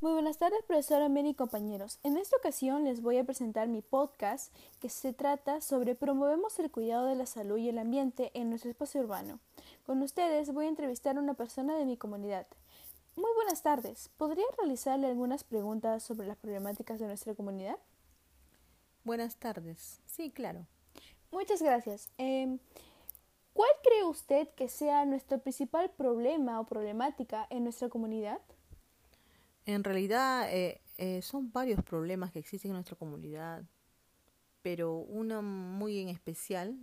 Muy 0.00 0.12
buenas 0.12 0.38
tardes, 0.38 0.62
profesora 0.64 1.08
Mary 1.08 1.30
y 1.30 1.34
compañeros. 1.34 1.98
En 2.04 2.16
esta 2.18 2.36
ocasión 2.36 2.84
les 2.84 3.02
voy 3.02 3.18
a 3.18 3.24
presentar 3.24 3.66
mi 3.66 3.82
podcast 3.82 4.54
que 4.80 4.88
se 4.88 5.12
trata 5.12 5.60
sobre 5.60 5.96
promovemos 5.96 6.56
el 6.60 6.70
cuidado 6.70 7.06
de 7.06 7.16
la 7.16 7.26
salud 7.26 7.56
y 7.58 7.68
el 7.68 7.78
ambiente 7.78 8.30
en 8.34 8.48
nuestro 8.48 8.70
espacio 8.70 9.00
urbano. 9.00 9.40
Con 9.84 10.00
ustedes 10.02 10.52
voy 10.52 10.66
a 10.66 10.68
entrevistar 10.68 11.16
a 11.16 11.20
una 11.20 11.34
persona 11.34 11.76
de 11.76 11.84
mi 11.84 11.96
comunidad. 11.96 12.46
Muy 13.16 13.30
buenas 13.34 13.62
tardes. 13.62 14.08
¿Podría 14.16 14.44
realizarle 14.56 15.08
algunas 15.08 15.42
preguntas 15.42 16.04
sobre 16.04 16.28
las 16.28 16.36
problemáticas 16.36 17.00
de 17.00 17.08
nuestra 17.08 17.34
comunidad? 17.34 17.76
Buenas 19.02 19.34
tardes. 19.34 20.00
Sí, 20.06 20.30
claro. 20.30 20.64
Muchas 21.32 21.60
gracias. 21.60 22.08
Em, 22.18 22.60
¿Cuál 23.52 23.70
cree 23.82 24.04
usted 24.04 24.48
que 24.50 24.68
sea 24.68 25.04
nuestro 25.06 25.40
principal 25.40 25.90
problema 25.90 26.60
o 26.60 26.66
problemática 26.66 27.48
en 27.50 27.64
nuestra 27.64 27.88
comunidad? 27.88 28.38
En 29.68 29.84
realidad 29.84 30.50
eh, 30.50 30.80
eh, 30.96 31.20
son 31.20 31.52
varios 31.52 31.84
problemas 31.84 32.32
que 32.32 32.38
existen 32.38 32.70
en 32.70 32.76
nuestra 32.76 32.96
comunidad, 32.96 33.66
pero 34.62 34.96
uno 34.96 35.42
muy 35.42 35.98
en 35.98 36.08
especial, 36.08 36.78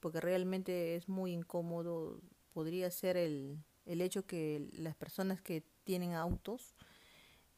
porque 0.00 0.20
realmente 0.20 0.96
es 0.96 1.08
muy 1.08 1.32
incómodo, 1.32 2.20
podría 2.52 2.90
ser 2.90 3.16
el, 3.16 3.62
el 3.84 4.00
hecho 4.00 4.26
que 4.26 4.68
las 4.72 4.96
personas 4.96 5.40
que 5.40 5.62
tienen 5.84 6.14
autos 6.14 6.74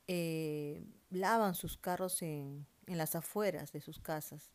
eh, 0.07 0.85
lavan 1.09 1.55
sus 1.55 1.79
carros 1.79 2.21
en, 2.21 2.67
en 2.87 2.99
las 2.99 3.15
afueras 3.15 3.73
de 3.73 3.81
sus 3.81 3.99
casas. 3.99 4.51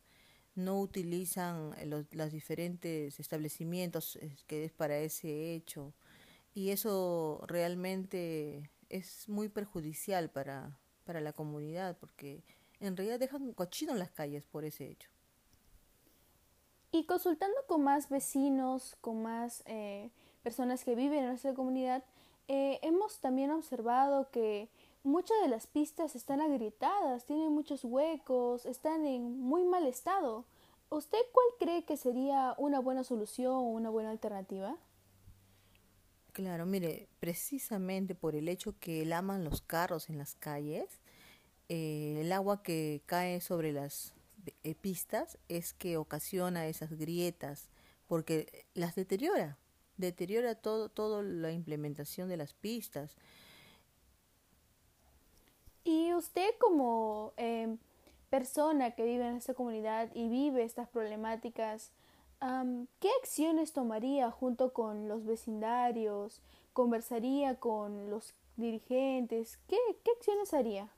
No 0.54 0.80
utilizan 0.80 1.72
los, 1.90 2.06
los 2.14 2.32
diferentes 2.32 3.20
establecimientos 3.20 4.20
que 4.46 4.66
es 4.66 4.72
para 4.74 5.00
ese 5.00 5.56
hecho. 5.56 5.96
Y 6.54 6.70
eso 6.70 7.44
realmente 7.48 8.70
es 8.94 9.28
muy 9.28 9.50
perjudicial 9.50 10.30
para, 10.30 10.78
para 11.04 11.20
la 11.20 11.34
comunidad 11.34 11.98
porque 11.98 12.44
en 12.80 12.96
realidad 12.96 13.20
dejan 13.20 13.54
cochino 13.54 13.94
en 13.94 14.00
las 14.00 14.12
calles 14.12 14.46
por 14.46 14.66
ese 14.66 14.90
hecho. 14.90 15.10
Y 16.92 17.06
consultando 17.06 17.58
con 17.68 17.84
más 17.84 18.10
vecinos, 18.10 18.96
con 19.02 19.24
más 19.24 19.64
eh, 19.66 20.12
personas 20.44 20.84
que 20.84 20.94
viven 20.94 21.20
en 21.20 21.30
nuestra 21.30 21.56
comunidad, 21.56 22.04
eh, 22.48 22.80
hemos 22.84 23.20
también 23.20 23.50
observado 23.50 24.30
que 24.30 24.70
muchas 25.04 25.42
de 25.42 25.48
las 25.48 25.66
pistas 25.66 26.16
están 26.16 26.40
agrietadas, 26.40 27.26
tienen 27.26 27.52
muchos 27.52 27.84
huecos, 27.84 28.68
están 28.68 29.06
en 29.06 29.40
muy 29.40 29.64
mal 29.64 29.88
estado. 29.88 30.46
¿Usted 30.92 31.18
cuál 31.32 31.48
cree 31.58 31.84
que 31.84 31.98
sería 31.98 32.54
una 32.60 32.80
buena 32.80 33.04
solución 33.04 33.54
o 33.56 33.62
una 33.62 33.90
buena 33.90 34.12
alternativa? 34.12 34.78
Claro, 36.34 36.66
mire, 36.66 37.08
precisamente 37.20 38.16
por 38.16 38.36
el 38.36 38.50
hecho 38.50 38.74
que 38.80 39.06
laman 39.06 39.44
los 39.44 39.62
carros 39.62 40.10
en 40.10 40.18
las 40.18 40.34
calles, 40.34 41.00
eh, 41.70 42.18
el 42.22 42.32
agua 42.32 42.64
que 42.64 43.04
cae 43.06 43.40
sobre 43.40 43.72
las 43.72 44.14
eh, 44.64 44.74
pistas 44.74 45.38
es 45.48 45.74
que 45.74 45.98
ocasiona 45.98 46.66
esas 46.66 46.92
grietas, 46.98 47.70
porque 48.08 48.66
las 48.74 48.96
deteriora, 48.96 49.60
deteriora 49.98 50.56
todo, 50.56 50.90
toda 50.90 51.22
la 51.22 51.52
implementación 51.52 52.30
de 52.30 52.38
las 52.38 52.54
pistas. 52.54 53.16
Y 55.84 56.16
usted 56.16 56.50
como 56.60 57.34
eh, 57.38 57.78
persona 58.32 58.96
que 58.96 59.06
vive 59.06 59.28
en 59.28 59.36
esta 59.36 59.54
comunidad 59.54 60.10
y 60.16 60.30
vive 60.30 60.64
estas 60.64 60.90
problemáticas, 60.90 61.92
¿qué 63.00 63.10
acciones 63.22 63.72
tomaría 63.72 64.30
junto 64.32 64.74
con 64.74 65.08
los 65.08 65.26
vecindarios? 65.26 66.42
¿Conversaría 66.74 67.60
con 67.60 68.10
los 68.10 68.34
dirigentes? 68.58 69.60
¿Qué, 69.68 69.78
qué 70.04 70.12
acciones 70.12 70.54
haría? 70.54 70.90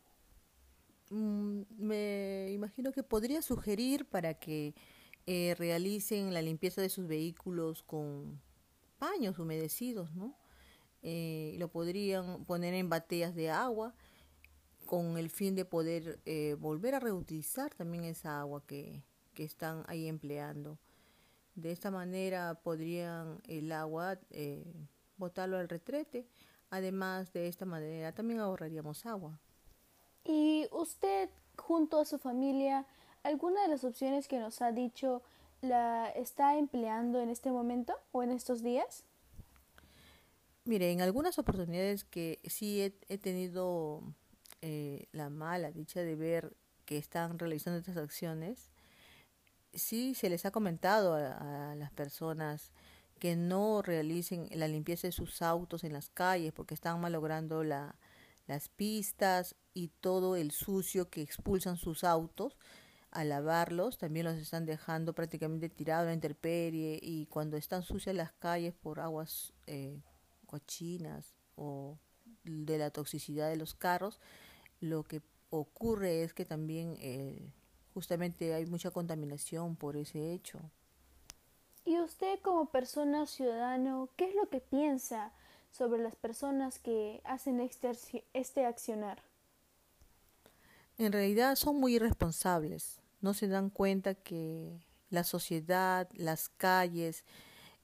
Mm, 1.10 1.62
me 1.78 2.52
imagino 2.52 2.92
que 2.92 3.04
podría 3.04 3.42
sugerir 3.42 4.06
para 4.06 4.34
que 4.34 4.74
eh, 5.28 5.56
realicen 5.58 6.34
la 6.34 6.42
limpieza 6.42 6.82
de 6.82 6.90
sus 6.90 7.08
vehículos 7.08 7.84
con 7.84 8.42
paños 8.98 9.38
humedecidos, 9.38 10.14
¿no? 10.16 10.36
Eh, 11.04 11.56
lo 11.60 11.68
podrían 11.68 12.46
poner 12.46 12.74
en 12.74 12.90
bateas 12.90 13.36
de 13.36 13.52
agua 13.52 13.94
con 14.88 15.18
el 15.20 15.30
fin 15.30 15.56
de 15.56 15.66
poder 15.66 16.20
eh, 16.26 16.56
volver 16.60 16.96
a 16.96 17.00
reutilizar 17.00 17.74
también 17.76 18.04
esa 18.06 18.40
agua 18.40 18.64
que, 18.66 19.04
que 19.36 19.44
están 19.44 19.84
ahí 19.88 20.08
empleando. 20.08 20.80
De 21.56 21.72
esta 21.72 21.90
manera 21.90 22.60
podrían 22.62 23.42
el 23.48 23.72
agua 23.72 24.20
eh, 24.30 24.88
botarlo 25.18 25.58
al 25.58 25.70
retrete. 25.70 26.28
Además, 26.70 27.32
de 27.32 27.48
esta 27.48 27.66
manera 27.66 28.12
también 28.14 28.40
ahorraríamos 28.40 29.06
agua. 29.06 29.40
¿Y 30.26 30.68
usted, 30.72 31.30
junto 31.58 32.00
a 32.00 32.06
su 32.06 32.18
familia, 32.18 32.86
alguna 33.24 33.62
de 33.62 33.70
las 33.70 33.84
opciones 33.84 34.28
que 34.28 34.40
nos 34.40 34.62
ha 34.62 34.72
dicho 34.72 35.22
la 35.62 36.10
está 36.10 36.58
empleando 36.58 37.22
en 37.22 37.30
este 37.30 37.52
momento 37.52 37.96
o 38.12 38.24
en 38.24 38.32
estos 38.32 38.62
días? 38.62 39.04
Mire, 40.66 40.92
en 40.92 41.02
algunas 41.02 41.38
oportunidades 41.38 42.04
que 42.04 42.40
sí 42.44 42.82
he, 42.82 43.18
tenido 43.18 44.02
eh, 44.62 45.08
la 45.12 45.30
mala 45.30 45.72
dicha 45.72 46.02
de 46.02 46.16
ver 46.16 46.56
que 46.86 46.98
están 46.98 47.38
realizando 47.38 47.80
estas 47.80 47.98
acciones, 47.98 48.72
sí 49.76 50.16
se 50.16 50.30
les 50.30 50.46
ha 50.46 50.52
comentado 50.52 51.16
a, 51.16 51.76
las 51.76 51.92
personas 51.92 52.72
que 53.20 53.36
no 53.36 53.82
realicen 53.82 54.50
la 54.52 54.68
limpieza 54.68 55.08
de 55.08 55.12
sus 55.12 55.42
autos 55.42 55.84
en 55.84 55.94
las 55.94 56.10
calles 56.10 56.54
porque 56.54 56.74
están 56.74 57.00
malogrando 57.00 57.64
la, 57.64 57.96
las 58.48 58.70
pistas 58.70 59.56
y 59.74 59.90
todo 60.00 60.36
el 60.36 60.52
sucio 60.52 61.10
que 61.10 61.22
expulsan 61.22 61.78
sus 61.78 62.04
autos 62.04 62.58
al 63.12 63.30
lavarlos 63.30 63.98
también 63.98 64.26
los 64.26 64.36
están 64.36 64.66
dejando 64.66 65.14
prácticamente 65.14 65.70
tirados 65.70 66.08
en 66.10 66.16
interperie 66.16 67.00
y 67.02 67.28
cuando 67.28 67.56
están 67.56 67.84
sucias 67.84 68.16
las 68.16 68.34
calles 68.34 68.74
por 68.74 69.00
aguas 69.00 69.54
eh, 69.68 70.02
cochinas 70.46 71.36
o 71.56 71.98
de 72.44 72.78
la 72.78 72.92
toxicidad 72.92 73.50
de 73.50 73.56
los 73.56 73.74
carros 73.74 74.20
lo 74.82 75.04
que 75.04 75.22
ocurre 75.50 76.24
es 76.24 76.34
que 76.34 76.46
también 76.46 76.98
eh, 77.00 77.54
justamente 77.96 78.54
hay 78.54 78.66
mucha 78.66 78.92
contaminación 78.92 79.78
por 79.78 79.96
ese 79.96 80.34
hecho. 80.34 80.60
¿Y 81.86 81.98
usted 82.00 82.40
como 82.42 82.66
persona 82.66 83.26
ciudadano, 83.26 84.10
qué 84.18 84.26
es 84.26 84.36
lo 84.36 84.50
que 84.50 84.60
piensa 84.60 85.32
sobre 85.72 86.04
las 86.04 86.16
personas 86.16 86.78
que 86.78 87.22
hacen 87.24 87.62
este, 87.62 87.92
este 88.34 88.66
accionar? 88.66 89.24
En 90.98 91.14
realidad 91.14 91.56
son 91.56 91.80
muy 91.80 91.96
irresponsables, 91.96 93.00
no 93.22 93.34
se 93.34 93.48
dan 93.48 93.70
cuenta 93.70 94.14
que 94.14 94.78
la 95.10 95.24
sociedad, 95.24 96.10
las 96.16 96.50
calles, 96.50 97.24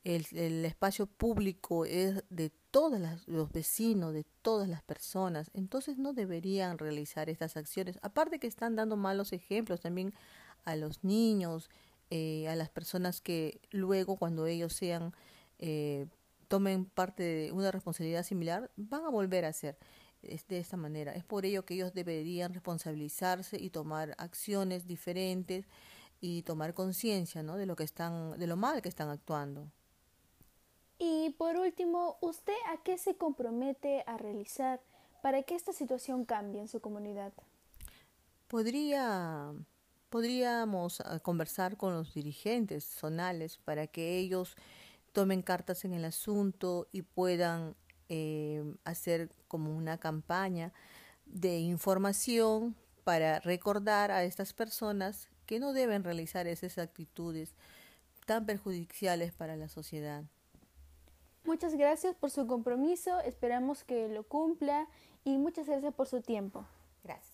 el, 0.03 0.65
espacio 0.65 1.05
público 1.05 1.85
es 1.85 2.23
de 2.29 2.51
todos 2.71 2.99
los 3.27 3.51
vecinos, 3.51 4.13
de 4.13 4.25
todas 4.41 4.67
las 4.67 4.81
personas. 4.81 5.51
Entonces 5.53 5.97
no 5.97 6.13
deberían 6.13 6.77
realizar 6.77 7.29
estas 7.29 7.57
acciones. 7.57 7.99
Aparte 8.01 8.39
que 8.39 8.47
están 8.47 8.75
dando 8.75 8.97
malos 8.97 9.33
ejemplos 9.33 9.81
también 9.81 10.13
a 10.65 10.75
los 10.75 11.03
niños, 11.03 11.69
eh, 12.09 12.47
a 12.47 12.55
las 12.55 12.69
personas 12.69 13.21
que 13.21 13.61
luego 13.71 14.17
cuando 14.17 14.47
ellos 14.47 14.73
sean, 14.73 15.13
eh, 15.59 16.07
tomen 16.47 16.85
parte 16.85 17.23
de 17.23 17.51
una 17.51 17.71
responsabilidad 17.71 18.23
similar, 18.23 18.71
van 18.75 19.05
a 19.05 19.09
volver 19.09 19.45
a 19.45 19.49
hacer 19.49 19.77
de 20.21 20.59
esta 20.59 20.77
manera. 20.77 21.13
Es 21.13 21.23
por 21.23 21.45
ello 21.45 21.65
que 21.65 21.75
ellos 21.75 21.93
deberían 21.93 22.53
responsabilizarse 22.53 23.57
y 23.59 23.69
tomar 23.69 24.15
acciones 24.17 24.87
diferentes 24.87 25.65
y 26.19 26.43
tomar 26.43 26.73
conciencia 26.73 27.41
¿no? 27.43 27.57
de 27.57 27.65
lo 27.65 27.75
que 27.75 27.83
están, 27.83 28.37
de 28.37 28.47
lo 28.47 28.55
mal 28.55 28.81
que 28.81 28.89
están 28.89 29.09
actuando. 29.09 29.71
Y 31.03 31.31
por 31.31 31.57
último, 31.57 32.19
¿usted 32.21 32.53
a 32.71 32.77
qué 32.83 32.95
se 32.99 33.15
compromete 33.15 34.03
a 34.05 34.17
realizar 34.17 34.79
para 35.23 35.41
que 35.41 35.55
esta 35.55 35.73
situación 35.73 36.25
cambie 36.25 36.61
en 36.61 36.67
su 36.67 36.79
comunidad? 36.79 37.33
Podría, 38.47 39.51
podríamos 40.11 41.01
ah, 41.01 41.17
conversar 41.17 41.75
con 41.75 41.95
los 41.95 42.13
dirigentes 42.13 42.83
zonales 42.83 43.57
para 43.57 43.87
que 43.87 44.19
ellos 44.19 44.55
tomen 45.11 45.41
cartas 45.41 45.85
en 45.85 45.93
el 45.93 46.05
asunto 46.05 46.87
y 46.91 47.01
puedan 47.01 47.75
eh, 48.07 48.63
hacer 48.83 49.31
como 49.47 49.75
una 49.75 49.97
campaña 49.97 50.71
de 51.25 51.57
información 51.61 52.75
para 53.03 53.39
recordar 53.39 54.11
a 54.11 54.23
estas 54.23 54.53
personas 54.53 55.29
que 55.47 55.59
no 55.59 55.73
deben 55.73 56.03
realizar 56.03 56.45
esas 56.45 56.77
actitudes 56.77 57.55
tan 58.27 58.45
perjudiciales 58.45 59.33
para 59.33 59.55
la 59.55 59.67
sociedad. 59.67 60.25
Muchas 61.43 61.75
gracias 61.75 62.15
por 62.15 62.29
su 62.29 62.45
compromiso, 62.45 63.19
esperamos 63.21 63.83
que 63.83 64.07
lo 64.09 64.23
cumpla 64.23 64.87
y 65.23 65.37
muchas 65.37 65.67
gracias 65.67 65.93
por 65.93 66.07
su 66.07 66.21
tiempo. 66.21 66.65
Gracias. 67.03 67.30